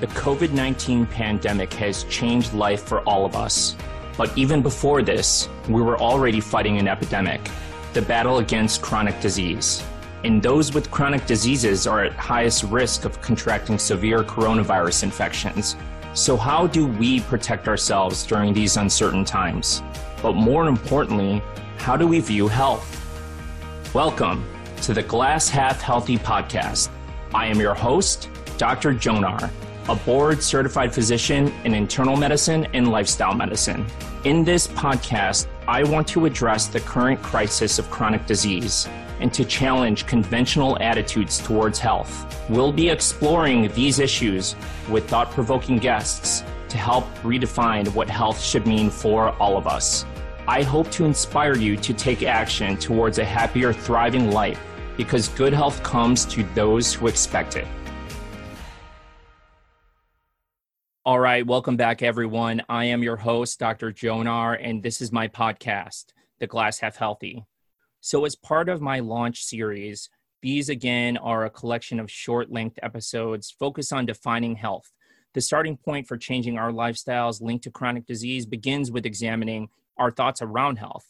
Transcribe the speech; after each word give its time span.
The 0.00 0.06
COVID 0.06 0.52
19 0.52 1.06
pandemic 1.06 1.72
has 1.72 2.04
changed 2.04 2.54
life 2.54 2.84
for 2.84 3.00
all 3.00 3.26
of 3.26 3.34
us. 3.34 3.74
But 4.16 4.36
even 4.38 4.62
before 4.62 5.02
this, 5.02 5.48
we 5.68 5.82
were 5.82 5.98
already 5.98 6.38
fighting 6.38 6.78
an 6.78 6.86
epidemic 6.86 7.40
the 7.94 8.02
battle 8.02 8.38
against 8.38 8.80
chronic 8.80 9.20
disease. 9.20 9.82
And 10.22 10.40
those 10.40 10.72
with 10.72 10.88
chronic 10.92 11.26
diseases 11.26 11.88
are 11.88 12.04
at 12.04 12.12
highest 12.12 12.62
risk 12.62 13.06
of 13.06 13.20
contracting 13.20 13.76
severe 13.76 14.22
coronavirus 14.22 15.02
infections. 15.02 15.74
So, 16.14 16.36
how 16.36 16.68
do 16.68 16.86
we 16.86 17.18
protect 17.22 17.66
ourselves 17.66 18.24
during 18.24 18.54
these 18.54 18.76
uncertain 18.76 19.24
times? 19.24 19.82
But 20.22 20.34
more 20.34 20.68
importantly, 20.68 21.42
how 21.78 21.96
do 21.96 22.06
we 22.06 22.20
view 22.20 22.46
health? 22.46 22.86
Welcome 23.92 24.46
to 24.82 24.94
the 24.94 25.02
Glass 25.02 25.48
Half 25.48 25.80
Healthy 25.80 26.18
podcast. 26.18 26.88
I 27.34 27.46
am 27.46 27.58
your 27.58 27.74
host, 27.74 28.30
Dr. 28.58 28.94
Jonar 28.94 29.50
a 29.88 29.94
board 29.94 30.42
certified 30.42 30.92
physician 30.92 31.52
in 31.64 31.74
internal 31.74 32.14
medicine 32.14 32.66
and 32.74 32.90
lifestyle 32.90 33.34
medicine. 33.34 33.86
In 34.24 34.44
this 34.44 34.66
podcast, 34.66 35.46
I 35.66 35.82
want 35.82 36.06
to 36.08 36.26
address 36.26 36.66
the 36.66 36.80
current 36.80 37.22
crisis 37.22 37.78
of 37.78 37.90
chronic 37.90 38.26
disease 38.26 38.86
and 39.20 39.32
to 39.32 39.44
challenge 39.44 40.06
conventional 40.06 40.76
attitudes 40.80 41.38
towards 41.38 41.78
health. 41.78 42.26
We'll 42.50 42.72
be 42.72 42.90
exploring 42.90 43.72
these 43.72 43.98
issues 43.98 44.54
with 44.90 45.08
thought 45.08 45.30
provoking 45.30 45.78
guests 45.78 46.44
to 46.68 46.76
help 46.76 47.06
redefine 47.22 47.88
what 47.94 48.10
health 48.10 48.42
should 48.42 48.66
mean 48.66 48.90
for 48.90 49.30
all 49.40 49.56
of 49.56 49.66
us. 49.66 50.04
I 50.46 50.62
hope 50.62 50.90
to 50.92 51.04
inspire 51.04 51.56
you 51.56 51.76
to 51.78 51.94
take 51.94 52.22
action 52.22 52.76
towards 52.76 53.18
a 53.18 53.24
happier, 53.24 53.72
thriving 53.72 54.32
life 54.32 54.60
because 54.96 55.28
good 55.28 55.52
health 55.52 55.82
comes 55.82 56.26
to 56.26 56.42
those 56.54 56.92
who 56.92 57.06
expect 57.06 57.56
it. 57.56 57.66
Right, 61.28 61.46
welcome 61.46 61.76
back, 61.76 62.00
everyone. 62.00 62.62
I 62.70 62.86
am 62.86 63.02
your 63.02 63.18
host, 63.18 63.58
Dr. 63.58 63.92
Jonar, 63.92 64.58
and 64.62 64.82
this 64.82 65.02
is 65.02 65.12
my 65.12 65.28
podcast, 65.28 66.06
The 66.38 66.46
Glass 66.46 66.78
Half 66.78 66.96
Healthy. 66.96 67.44
So, 68.00 68.24
as 68.24 68.34
part 68.34 68.70
of 68.70 68.80
my 68.80 69.00
launch 69.00 69.44
series, 69.44 70.08
these 70.40 70.70
again 70.70 71.18
are 71.18 71.44
a 71.44 71.50
collection 71.50 72.00
of 72.00 72.10
short 72.10 72.50
length 72.50 72.78
episodes 72.82 73.50
focused 73.50 73.92
on 73.92 74.06
defining 74.06 74.56
health. 74.56 74.90
The 75.34 75.42
starting 75.42 75.76
point 75.76 76.08
for 76.08 76.16
changing 76.16 76.56
our 76.56 76.72
lifestyles 76.72 77.42
linked 77.42 77.64
to 77.64 77.70
chronic 77.70 78.06
disease 78.06 78.46
begins 78.46 78.90
with 78.90 79.04
examining 79.04 79.68
our 79.98 80.10
thoughts 80.10 80.40
around 80.40 80.76
health. 80.76 81.04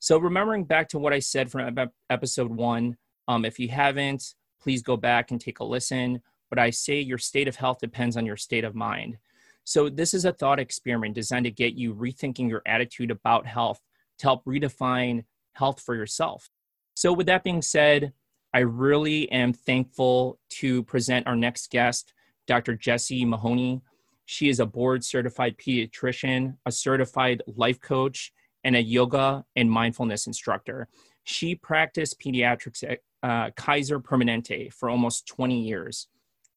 So, 0.00 0.18
remembering 0.18 0.64
back 0.64 0.88
to 0.88 0.98
what 0.98 1.12
I 1.12 1.20
said 1.20 1.48
from 1.48 1.78
episode 2.10 2.50
one, 2.50 2.96
um, 3.28 3.44
if 3.44 3.60
you 3.60 3.68
haven't, 3.68 4.34
please 4.60 4.82
go 4.82 4.96
back 4.96 5.30
and 5.30 5.40
take 5.40 5.60
a 5.60 5.64
listen 5.64 6.20
but 6.50 6.62
I 6.62 6.70
say 6.70 7.00
your 7.00 7.18
state 7.18 7.48
of 7.48 7.56
health 7.56 7.80
depends 7.80 8.16
on 8.16 8.24
your 8.24 8.36
state 8.36 8.62
of 8.62 8.76
mind. 8.76 9.16
So, 9.64 9.88
this 9.88 10.14
is 10.14 10.24
a 10.24 10.32
thought 10.32 10.60
experiment 10.60 11.14
designed 11.14 11.44
to 11.44 11.50
get 11.50 11.74
you 11.74 11.94
rethinking 11.94 12.48
your 12.48 12.62
attitude 12.66 13.10
about 13.10 13.46
health 13.46 13.80
to 14.18 14.26
help 14.26 14.44
redefine 14.44 15.24
health 15.54 15.80
for 15.80 15.94
yourself. 15.94 16.50
So, 16.94 17.12
with 17.12 17.26
that 17.26 17.44
being 17.44 17.62
said, 17.62 18.12
I 18.52 18.60
really 18.60 19.30
am 19.32 19.52
thankful 19.52 20.38
to 20.50 20.84
present 20.84 21.26
our 21.26 21.34
next 21.34 21.70
guest, 21.70 22.12
Dr. 22.46 22.76
Jessie 22.76 23.24
Mahoney. 23.24 23.82
She 24.26 24.48
is 24.48 24.60
a 24.60 24.66
board 24.66 25.04
certified 25.04 25.56
pediatrician, 25.58 26.56
a 26.64 26.70
certified 26.70 27.42
life 27.46 27.80
coach, 27.80 28.32
and 28.62 28.76
a 28.76 28.82
yoga 28.82 29.44
and 29.56 29.70
mindfulness 29.70 30.26
instructor. 30.26 30.88
She 31.24 31.54
practiced 31.54 32.20
pediatrics 32.20 32.84
at 32.88 33.00
uh, 33.22 33.50
Kaiser 33.56 33.98
Permanente 33.98 34.72
for 34.72 34.88
almost 34.88 35.26
20 35.26 35.60
years. 35.60 36.08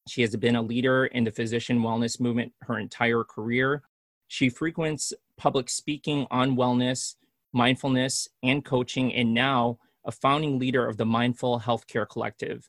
She 0.08 0.22
has 0.22 0.34
been 0.36 0.56
a 0.56 0.62
leader 0.62 1.06
in 1.06 1.24
the 1.24 1.30
physician 1.30 1.80
wellness 1.80 2.18
movement 2.18 2.52
her 2.62 2.78
entire 2.78 3.24
career. 3.24 3.82
She 4.26 4.48
frequents 4.48 5.12
public 5.36 5.68
speaking 5.68 6.26
on 6.30 6.56
wellness, 6.56 7.16
mindfulness, 7.52 8.28
and 8.42 8.64
coaching, 8.64 9.14
and 9.14 9.34
now 9.34 9.78
a 10.04 10.12
founding 10.12 10.58
leader 10.58 10.86
of 10.86 10.96
the 10.96 11.04
Mindful 11.04 11.60
Healthcare 11.60 12.08
Collective. 12.08 12.68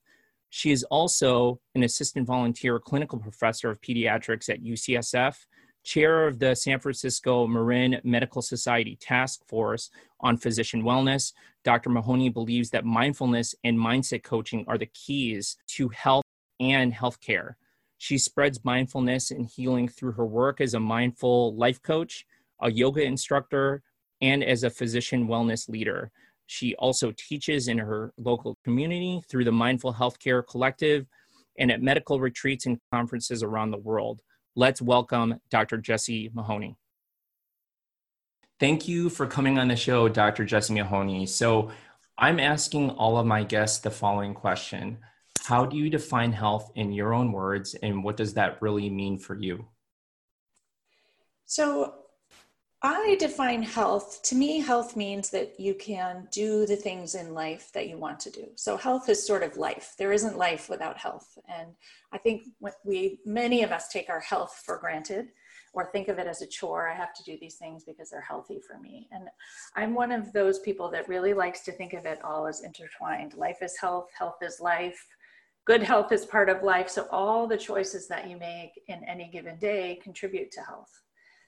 She 0.50 0.72
is 0.72 0.84
also 0.86 1.62
an 1.76 1.84
assistant 1.84 2.28
volunteer 2.28 2.80
clinical 2.80 3.20
professor 3.20 3.70
of 3.70 3.82
pediatrics 3.82 4.50
at 4.50 4.64
UCSF, 4.64 5.46
chair 5.84 6.28
of 6.28 6.40
the 6.40 6.56
San 6.56 6.80
Francisco 6.80 7.48
Marin 7.48 8.02
Medical 8.04 8.42
Society 8.42 8.98
Task 9.00 9.48
Force 9.48 9.90
on 10.20 10.38
Physician 10.38 10.84
Wellness. 10.84 11.34
Dr. 11.64 11.90
Mahoney 11.90 12.30
believes 12.30 12.70
that 12.72 12.84
mindfulness 12.84 13.56
and 13.64 13.78
mindset 13.78 14.24
coaching 14.24 14.66
are 14.68 14.78
the 14.78 14.88
keys 14.88 15.56
to 15.68 15.88
health 15.90 16.24
and 16.59 16.94
healthcare. 16.94 17.56
She 17.97 18.18
spreads 18.18 18.64
mindfulness 18.64 19.31
and 19.31 19.46
healing 19.46 19.88
through 19.88 20.14
her 20.14 20.25
work 20.25 20.62
as 20.62 20.74
a 20.74 20.80
mindful 20.80 21.56
life 21.56 21.81
coach, 21.81 22.25
a 22.62 22.72
yoga 22.72 23.03
instructor, 23.03 23.84
and 24.22 24.44
as 24.44 24.64
a 24.64 24.69
physician 24.69 25.28
wellness 25.28 25.69
leader. 25.69 26.12
She 26.46 26.75
also 26.75 27.14
teaches 27.16 27.68
in 27.68 27.78
her 27.78 28.14
local 28.18 28.58
community 28.64 29.22
through 29.30 29.44
the 29.44 29.52
Mindful 29.52 29.94
Healthcare 29.94 30.46
Collective 30.48 31.06
and 31.59 31.72
at 31.72 31.81
medical 31.81 32.19
retreats 32.19 32.66
and 32.66 32.80
conferences 32.92 33.44
around 33.44 33.72
the 33.72 33.78
world. 33.78 34.22
Let's 34.56 34.81
welcome 34.81 35.40
Dr. 35.52 35.78
Jessie 35.78 36.31
Mahoney. 36.34 36.75
Thank 38.59 38.88
you 38.88 39.09
for 39.09 39.28
coming 39.28 39.59
on 39.59 39.68
the 39.68 39.75
show, 39.75 40.09
Dr. 40.09 40.44
Jessie 40.44 40.74
Mahoney. 40.74 41.25
So, 41.25 41.72
I'm 42.18 42.40
asking 42.40 42.90
all 42.90 43.18
of 43.18 43.25
my 43.25 43.44
guests 43.44 43.80
the 43.80 43.92
following 43.92 44.34
question 44.34 44.98
how 45.46 45.66
do 45.66 45.78
you 45.78 45.90
define 45.90 46.32
health 46.32 46.72
in 46.76 46.92
your 46.92 47.14
own 47.14 47.32
words, 47.32 47.76
and 47.76 48.04
what 48.04 48.18
does 48.18 48.34
that 48.36 48.62
really 48.62 48.90
mean 48.90 49.18
for 49.18 49.36
you? 49.36 49.66
So, 51.46 51.96
I 52.82 53.18
define 53.20 53.62
health. 53.62 54.22
To 54.24 54.36
me, 54.36 54.60
health 54.60 54.96
means 54.96 55.30
that 55.32 55.60
you 55.60 55.74
can 55.74 56.30
do 56.32 56.66
the 56.66 56.78
things 56.78 57.14
in 57.14 57.34
life 57.34 57.72
that 57.74 57.90
you 57.90 57.98
want 57.98 58.22
to 58.22 58.30
do. 58.30 58.48
So, 58.56 58.78
health 58.78 59.10
is 59.10 59.26
sort 59.26 59.44
of 59.44 59.58
life. 59.58 59.96
There 59.98 60.14
isn't 60.14 60.38
life 60.38 60.70
without 60.70 60.98
health. 60.98 61.38
And 61.50 61.72
I 62.14 62.18
think 62.18 62.44
we, 62.86 63.20
many 63.26 63.64
of 63.64 63.72
us 63.72 63.90
take 63.90 64.10
our 64.10 64.22
health 64.22 64.62
for 64.66 64.78
granted 64.78 65.28
or 65.74 65.92
think 65.92 66.08
of 66.08 66.20
it 66.20 66.28
as 66.28 66.42
a 66.42 66.48
chore. 66.48 66.88
I 66.88 66.96
have 66.96 67.14
to 67.16 67.24
do 67.24 67.38
these 67.40 67.56
things 67.56 67.84
because 67.84 68.10
they're 68.10 68.22
healthy 68.22 68.60
for 68.66 68.80
me. 68.80 69.08
And 69.12 69.28
I'm 69.76 69.94
one 69.94 70.12
of 70.12 70.32
those 70.32 70.60
people 70.60 70.90
that 70.92 71.10
really 71.10 71.34
likes 71.34 71.62
to 71.62 71.72
think 71.72 71.94
of 71.94 72.06
it 72.06 72.24
all 72.24 72.48
as 72.48 72.62
intertwined. 72.62 73.34
Life 73.36 73.58
is 73.62 73.78
health, 73.78 74.10
health 74.18 74.38
is 74.42 74.60
life 74.60 75.06
good 75.66 75.84
health 75.84 76.12
is 76.12 76.25
part 76.25 76.50
of 76.50 76.64
life. 76.64 76.90
So 76.90 77.08
all 77.12 77.47
the 77.47 77.58
choices 77.58 78.08
that 78.08 78.30
you 78.30 78.38
make 78.38 78.72
in 78.88 79.03
any 79.03 79.30
given 79.30 79.58
day 79.59 80.00
contribute 80.02 80.52
to 80.52 80.62
health. 80.62 80.92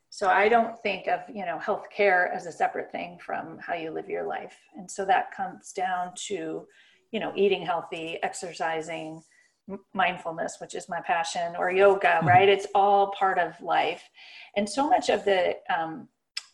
So 0.10 0.28
I 0.28 0.50
don't 0.50 0.78
think 0.80 1.08
of, 1.08 1.22
you 1.34 1.46
know, 1.46 1.58
health 1.58 1.86
care 1.96 2.32
as 2.34 2.46
a 2.46 2.52
separate 2.52 2.92
thing 2.92 3.18
from 3.26 3.58
how 3.60 3.76
you 3.76 3.92
live 3.92 4.10
your 4.10 4.28
life. 4.28 4.58
And 4.76 4.92
so 4.92 5.06
that 5.06 5.36
comes 5.36 5.72
down 5.72 6.12
to, 6.28 6.68
you 7.12 7.20
know, 7.20 7.32
eating 7.36 7.66
healthy, 7.66 8.20
exercising, 8.22 9.24
mindfulness, 9.94 10.58
which 10.60 10.76
is 10.76 10.90
my 10.90 11.00
passion, 11.02 11.56
or 11.58 11.72
yoga, 11.72 12.08
mm-hmm. 12.08 12.28
right? 12.28 12.50
It's 12.50 12.68
all 12.76 13.14
part 13.18 13.40
of 13.40 13.60
life. 13.62 14.04
And 14.58 14.68
so 14.68 14.90
much 14.90 15.10
of 15.10 15.24
the 15.24 15.56
um, 15.74 16.10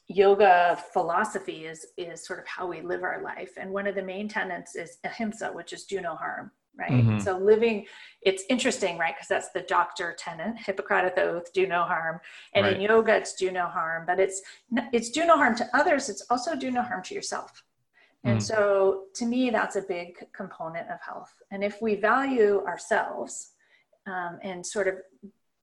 yoga 0.07 0.77
philosophy 0.93 1.65
is 1.65 1.85
is 1.97 2.25
sort 2.25 2.39
of 2.39 2.47
how 2.47 2.67
we 2.67 2.81
live 2.81 3.03
our 3.03 3.23
life. 3.23 3.51
And 3.57 3.71
one 3.71 3.87
of 3.87 3.95
the 3.95 4.03
main 4.03 4.27
tenets 4.27 4.75
is 4.75 4.97
ahimsa, 5.03 5.51
which 5.51 5.73
is 5.73 5.85
do 5.85 5.99
no 5.99 6.15
harm 6.15 6.51
right? 6.77 6.91
Mm-hmm. 6.91 7.19
So 7.19 7.37
living, 7.37 7.85
it's 8.21 8.43
interesting, 8.49 8.97
right? 8.97 9.15
Because 9.15 9.27
that's 9.27 9.49
the 9.49 9.61
doctor 9.61 10.15
tenant, 10.17 10.59
Hippocratic 10.59 11.17
oath, 11.17 11.51
do 11.53 11.67
no 11.67 11.83
harm. 11.83 12.19
And 12.53 12.65
right. 12.65 12.75
in 12.75 12.81
yoga, 12.81 13.15
it's 13.15 13.33
do 13.33 13.51
no 13.51 13.65
harm, 13.65 14.05
but 14.05 14.19
it's 14.19 14.41
it's 14.93 15.09
do 15.09 15.25
no 15.25 15.37
harm 15.37 15.55
to 15.55 15.69
others. 15.73 16.09
It's 16.09 16.25
also 16.29 16.55
do 16.55 16.71
no 16.71 16.81
harm 16.81 17.03
to 17.03 17.15
yourself. 17.15 17.63
And 18.23 18.39
mm. 18.39 18.43
so 18.43 19.03
to 19.15 19.25
me, 19.25 19.49
that's 19.49 19.75
a 19.75 19.81
big 19.81 20.31
component 20.33 20.89
of 20.89 20.99
health. 21.01 21.33
And 21.51 21.63
if 21.63 21.81
we 21.81 21.95
value 21.95 22.63
ourselves 22.65 23.51
um, 24.05 24.39
and 24.43 24.65
sort 24.65 24.87
of 24.87 24.95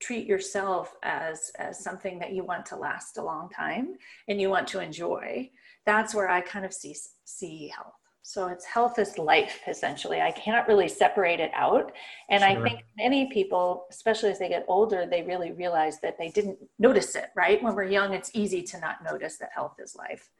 treat 0.00 0.26
yourself 0.26 0.94
as 1.02 1.50
as 1.58 1.82
something 1.82 2.18
that 2.18 2.32
you 2.32 2.44
want 2.44 2.66
to 2.66 2.76
last 2.76 3.16
a 3.16 3.22
long 3.22 3.48
time 3.48 3.94
and 4.28 4.40
you 4.40 4.50
want 4.50 4.68
to 4.68 4.80
enjoy, 4.80 5.50
that's 5.86 6.14
where 6.14 6.28
I 6.28 6.40
kind 6.40 6.64
of 6.64 6.72
see 6.72 6.96
see 7.24 7.68
health. 7.68 8.03
So 8.26 8.48
it's 8.48 8.64
health 8.64 8.98
is 8.98 9.18
life, 9.18 9.60
essentially. 9.68 10.22
I 10.22 10.30
can't 10.30 10.66
really 10.66 10.88
separate 10.88 11.40
it 11.40 11.50
out. 11.54 11.92
And 12.30 12.42
sure. 12.42 12.50
I 12.50 12.62
think 12.62 12.84
many 12.96 13.30
people, 13.30 13.84
especially 13.90 14.30
as 14.30 14.38
they 14.38 14.48
get 14.48 14.64
older, 14.66 15.04
they 15.04 15.20
really 15.20 15.52
realize 15.52 16.00
that 16.00 16.16
they 16.16 16.30
didn't 16.30 16.56
notice 16.78 17.16
it, 17.16 17.26
right? 17.36 17.62
When 17.62 17.74
we're 17.74 17.84
young, 17.84 18.14
it's 18.14 18.30
easy 18.32 18.62
to 18.62 18.80
not 18.80 19.04
notice 19.04 19.36
that 19.36 19.50
health 19.54 19.74
is 19.78 19.94
life. 19.94 20.30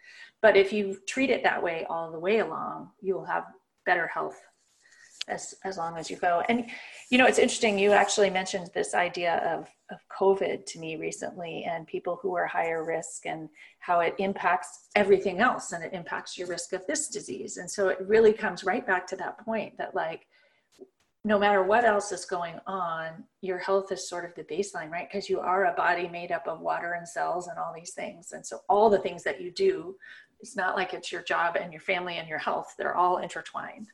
But 0.41 0.57
if 0.57 0.73
you 0.73 0.97
treat 1.07 1.29
it 1.29 1.43
that 1.43 1.63
way 1.63 1.87
all 1.91 2.11
the 2.11 2.19
way 2.19 2.39
along, 2.39 2.89
you 3.03 3.17
will 3.17 3.27
have 3.27 3.45
better 3.85 4.07
health 4.07 4.41
as 5.29 5.55
as 5.65 5.77
long 5.77 5.97
as 5.97 6.11
you 6.11 6.17
go. 6.17 6.43
And 6.49 6.67
you 7.11 7.19
know, 7.19 7.27
it's 7.27 7.39
interesting. 7.39 7.79
You 7.79 7.93
actually 7.93 8.31
mentioned 8.31 8.71
this 8.75 8.95
idea 8.95 9.37
of 9.39 9.69
of 9.91 9.99
COVID 10.09 10.67
to 10.67 10.79
me 10.79 10.97
recently, 10.97 11.65
and 11.65 11.87
people 11.87 12.19
who 12.23 12.35
are 12.37 12.47
higher 12.47 12.85
risk, 12.85 13.27
and 13.27 13.49
how 13.79 14.01
it 14.01 14.15
impacts 14.19 14.89
everything 14.95 15.41
else, 15.41 15.73
and 15.73 15.85
it 15.85 15.93
impacts 15.93 16.39
your 16.39 16.49
risk 16.49 16.73
of 16.73 16.87
this 16.87 17.09
disease. 17.09 17.57
And 17.57 17.71
so 17.71 17.89
it 17.89 17.99
really 18.01 18.33
comes 18.33 18.65
right 18.65 18.87
back 18.87 19.07
to 19.09 19.17
that 19.17 19.39
point 19.45 19.77
that 19.79 19.95
like 19.95 20.27
no 21.25 21.39
matter 21.39 21.63
what 21.63 21.85
else 21.85 22.13
is 22.13 22.27
going 22.27 22.61
on, 22.67 23.25
your 23.41 23.59
health 23.59 23.91
is 23.91 24.09
sort 24.09 24.27
of 24.27 24.35
the 24.35 24.45
baseline, 24.45 24.91
right? 24.91 25.09
Because 25.11 25.31
you 25.31 25.41
are 25.41 25.65
a 25.67 25.73
body 25.73 26.07
made 26.07 26.31
up 26.31 26.47
of 26.47 26.61
water 26.61 26.93
and 26.93 27.09
cells 27.09 27.49
and 27.49 27.59
all 27.59 27.73
these 27.75 27.95
things. 27.95 28.33
And 28.33 28.47
so 28.47 28.61
all 28.69 28.91
the 28.91 28.99
things 28.99 29.23
that 29.25 29.41
you 29.41 29.51
do, 29.51 29.97
it's 30.41 30.55
not 30.55 30.77
like 30.77 30.93
it's 30.93 31.11
your 31.11 31.23
job 31.23 31.57
and 31.57 31.73
your 31.73 31.81
family 31.81 32.19
and 32.19 32.29
your 32.29 32.39
health. 32.39 32.75
They're 32.77 32.95
all 32.95 33.19
intertwined. 33.19 33.89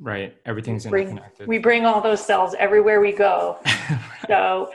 Right. 0.00 0.36
Everything's 0.46 0.86
bring, 0.86 1.08
interconnected. 1.08 1.46
We 1.46 1.58
bring 1.58 1.84
all 1.84 2.00
those 2.00 2.24
cells 2.24 2.54
everywhere 2.58 3.00
we 3.00 3.12
go. 3.12 3.58
so 4.26 4.72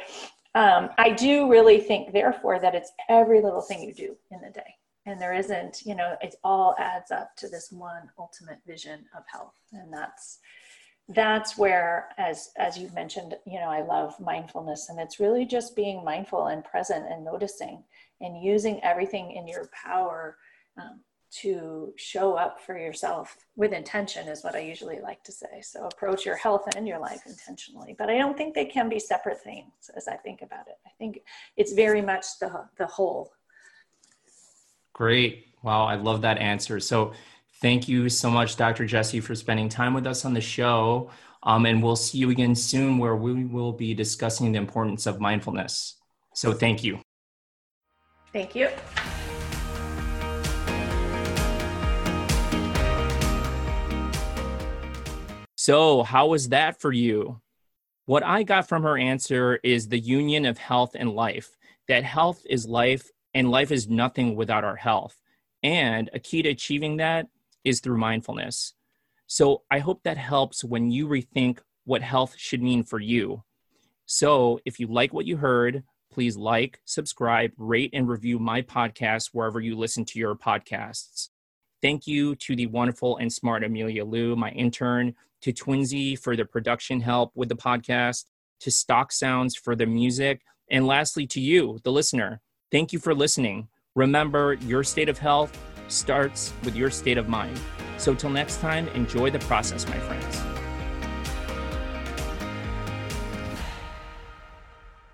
um, 0.54 0.89
I 0.98 1.10
do 1.10 1.50
really 1.50 1.80
think, 1.80 2.13
therefore, 2.13 2.60
that 2.60 2.75
it's 2.75 2.92
every 3.10 3.42
little 3.42 3.62
thing 3.62 3.81
you 3.81 3.94
do 3.94 4.16
in 4.31 4.39
the 4.42 4.51
day. 4.51 4.75
And 5.07 5.19
there 5.19 5.33
isn't, 5.33 5.81
you 5.86 5.95
know, 5.95 6.16
it 6.22 6.36
all 6.44 6.75
adds 6.77 7.12
up 7.12 7.36
to 7.38 7.50
this 7.50 7.72
one 7.72 8.10
ultimate 8.19 8.60
vision 8.66 9.06
of 9.18 9.24
health. 9.27 9.56
And 9.74 9.92
that's, 9.92 10.39
that's 11.10 11.57
where 11.57 12.10
as 12.18 12.50
as 12.57 12.77
you've 12.77 12.94
mentioned 12.95 13.36
you 13.45 13.60
know 13.60 13.69
i 13.69 13.80
love 13.81 14.19
mindfulness 14.19 14.89
and 14.89 15.00
it's 15.00 15.19
really 15.19 15.45
just 15.45 15.75
being 15.75 16.04
mindful 16.04 16.48
and 16.48 16.63
present 16.63 17.06
and 17.12 17.24
noticing 17.24 17.83
and 18.22 18.42
using 18.42 18.83
everything 18.83 19.31
in 19.31 19.48
your 19.48 19.69
power 19.86 20.38
um, 20.81 21.00
to 21.31 21.94
show 21.98 22.33
up 22.33 22.62
for 22.62 22.77
yourself 22.77 23.38
with 23.56 23.74
intention 23.74 24.27
is 24.27 24.44
what 24.44 24.56
i 24.56 24.60
usually 24.60 25.00
like 25.00 25.24
to 25.24 25.31
say 25.31 25.62
so 25.62 25.86
approach 25.88 26.25
your 26.25 26.36
health 26.36 26.63
and 26.75 26.88
your 26.88 27.00
life 27.00 27.22
intentionally 27.25 27.95
but 27.98 28.10
i 28.10 28.18
don't 28.18 28.38
think 28.38 28.54
they 28.54 28.66
can 28.66 28.88
be 28.88 29.00
separate 29.00 29.42
things 29.42 29.89
as 29.95 30.07
i 30.07 30.16
think 30.16 30.42
about 30.42 30.68
it 30.68 30.77
i 30.86 30.92
think 30.98 31.22
it's 31.57 31.74
very 31.74 32.01
much 32.01 32.25
the 32.39 32.66
the 32.77 32.86
whole 32.86 33.33
great 34.94 35.48
wow 35.63 35.86
i 35.86 35.95
love 35.95 36.22
that 36.22 36.38
answer 36.38 36.80
so 36.80 37.13
Thank 37.62 37.88
you 37.88 38.10
so 38.10 38.30
much, 38.30 38.57
Dr. 38.57 38.86
Jessie, 38.86 39.22
for 39.22 39.33
spending 39.33 39.69
time 39.69 39.94
with 39.94 40.06
us 40.06 40.25
on 40.25 40.33
the 40.33 40.42
show. 40.42 41.10
Um, 41.44 41.66
and 41.66 41.81
we'll 41.81 41.95
see 41.95 42.18
you 42.18 42.30
again 42.30 42.54
soon 42.56 42.98
where 42.98 43.16
we 43.16 43.45
will 43.45 43.72
be 43.72 43.94
discussing 43.94 44.51
the 44.51 44.57
importance 44.57 45.06
of 45.06 45.19
mindfulness. 45.19 45.95
So 46.33 46.54
thank 46.54 46.83
you. 46.83 47.00
Thank 48.33 48.56
you. 48.56 48.69
So, 55.65 56.03
how 56.03 56.27
was 56.27 56.50
that 56.50 56.79
for 56.79 56.91
you? 56.91 57.41
What 58.06 58.21
I 58.21 58.44
got 58.44 58.69
from 58.69 58.83
her 58.83 59.00
answer 59.00 59.59
is 59.63 59.88
the 59.88 59.97
union 59.97 60.45
of 60.45 60.59
health 60.59 60.91
and 60.94 61.09
life, 61.09 61.57
that 61.88 62.03
health 62.03 62.45
is 62.47 62.67
life 62.67 63.09
and 63.33 63.50
life 63.50 63.71
is 63.71 63.89
nothing 63.89 64.35
without 64.35 64.63
our 64.63 64.75
health. 64.75 65.19
And 65.63 66.07
a 66.13 66.19
key 66.19 66.44
to 66.44 66.50
achieving 66.50 66.97
that 66.97 67.29
is 67.63 67.79
through 67.79 67.97
mindfulness. 67.97 68.75
So 69.25 69.63
I 69.71 69.79
hope 69.79 70.03
that 70.03 70.17
helps 70.17 70.63
when 70.63 70.91
you 70.91 71.07
rethink 71.07 71.62
what 71.85 72.03
health 72.03 72.35
should 72.38 72.62
mean 72.62 72.83
for 72.83 73.00
you. 73.00 73.41
So 74.06 74.59
if 74.65 74.79
you 74.79 74.85
like 74.85 75.13
what 75.13 75.25
you 75.25 75.38
heard, 75.38 75.81
please 76.12 76.38
like, 76.38 76.79
subscribe, 76.85 77.53
rate, 77.57 77.89
and 77.91 78.07
review 78.07 78.38
my 78.38 78.62
podcast 78.62 79.31
wherever 79.33 79.59
you 79.59 79.75
listen 79.75 80.06
to 80.06 80.19
your 80.19 80.35
podcasts. 80.35 81.29
Thank 81.86 82.08
you 82.08 82.34
to 82.38 82.56
the 82.56 82.66
wonderful 82.66 83.18
and 83.18 83.32
smart 83.32 83.64
Amelia 83.64 84.04
Liu, 84.04 84.36
my 84.36 84.50
intern, 84.50 85.14
to 85.44 85.54
Twinsy 85.54 86.18
for 86.18 86.36
the 86.36 86.44
production 86.44 87.00
help 87.00 87.32
with 87.36 87.48
the 87.48 87.56
podcast, 87.56 88.26
to 88.62 88.72
Stock 88.72 89.12
Sounds 89.12 89.56
for 89.56 89.76
the 89.76 89.86
music, 89.86 90.42
and 90.72 90.88
lastly 90.88 91.28
to 91.28 91.40
you, 91.40 91.78
the 91.84 91.92
listener. 91.92 92.42
Thank 92.72 92.92
you 92.92 92.98
for 92.98 93.14
listening. 93.14 93.68
Remember, 93.96 94.54
your 94.54 94.84
state 94.84 95.10
of 95.10 95.20
health 95.20 95.56
starts 95.88 96.54
with 96.64 96.76
your 96.76 96.90
state 96.90 97.20
of 97.20 97.30
mind. 97.30 97.60
So, 98.00 98.16
till 98.16 98.32
next 98.32 98.62
time, 98.62 98.88
enjoy 98.96 99.30
the 99.30 99.38
process, 99.38 99.88
my 99.88 100.00
friends. 100.00 100.25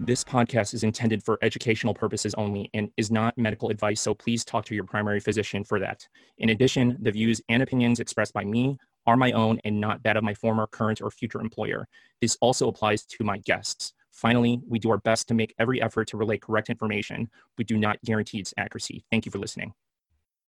This 0.04 0.24
podcast 0.24 0.74
is 0.74 0.84
intended 0.84 1.24
for 1.24 1.38
educational 1.44 1.94
purposes 1.94 2.34
only 2.34 2.72
and 2.74 2.90
is 2.98 3.12
not 3.12 3.38
medical 3.38 3.70
advice, 3.70 4.02
so 4.02 4.16
please 4.16 4.44
talk 4.44 4.66
to 4.66 4.74
your 4.74 4.84
primary 4.84 5.20
physician 5.20 5.64
for 5.64 5.80
that. 5.80 6.08
In 6.40 6.50
addition, 6.50 6.98
the 7.00 7.12
views 7.12 7.40
and 7.50 7.62
opinions 7.62 8.00
expressed 8.00 8.34
by 8.34 8.44
me 8.44 8.80
are 9.06 9.16
my 9.16 9.32
own 9.34 9.60
and 9.64 9.80
not 9.80 10.02
that 10.02 10.18
of 10.18 10.24
my 10.24 10.34
former, 10.34 10.66
current, 10.66 11.04
or 11.04 11.12
future 11.12 11.40
employer. 11.40 11.88
This 12.20 12.36
also 12.42 12.68
applies 12.68 13.06
to 13.06 13.24
my 13.24 13.38
guests. 13.38 13.94
Finally, 14.12 14.60
we 14.68 14.80
do 14.80 14.90
our 14.90 14.98
best 14.98 15.28
to 15.28 15.36
make 15.36 15.54
every 15.60 15.80
effort 15.84 16.08
to 16.08 16.18
relay 16.18 16.40
correct 16.40 16.72
information. 16.72 17.30
We 17.60 17.64
do 17.64 17.78
not 17.78 18.02
guarantee 18.04 18.40
its 18.40 18.56
accuracy. 18.58 19.06
Thank 19.12 19.28
you 19.28 19.32
for 19.32 19.38
listening. 19.38 19.72